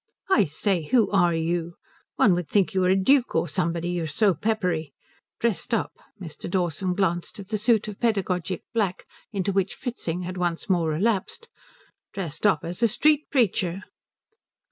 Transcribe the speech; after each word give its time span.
"I 0.31 0.45
say, 0.45 0.85
who 0.85 1.11
are 1.11 1.35
you? 1.35 1.75
One 2.15 2.33
would 2.33 2.49
think 2.49 2.73
you 2.73 2.81
were 2.81 2.89
a 2.89 2.95
duke 2.95 3.35
or 3.35 3.47
somebody, 3.47 3.89
you're 3.89 4.07
so 4.07 4.33
peppery. 4.33 4.93
Dressed 5.39 5.75
up" 5.75 5.91
Mr. 6.19 6.49
Dawson 6.49 6.95
glanced 6.95 7.37
at 7.37 7.49
the 7.49 7.59
suit 7.59 7.87
of 7.87 7.99
pedagogic 7.99 8.63
black 8.73 9.05
into 9.31 9.51
which 9.53 9.75
Fritzing 9.75 10.23
had 10.23 10.37
once 10.37 10.67
more 10.67 10.89
relapsed 10.89 11.49
"dressed 12.13 12.47
up 12.47 12.61
as 12.63 12.81
a 12.81 12.87
street 12.87 13.29
preacher." 13.29 13.83